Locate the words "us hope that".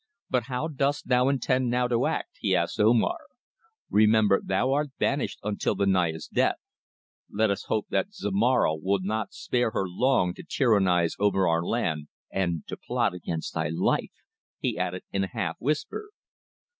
7.51-8.11